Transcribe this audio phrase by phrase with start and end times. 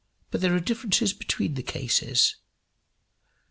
[0.31, 2.37] But there are differences between the cases.